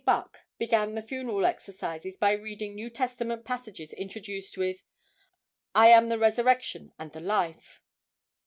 [0.03, 4.81] Buck began the funeral exercises by reading New Testament passages introduced with
[5.75, 7.83] "I am the resurrection and the life."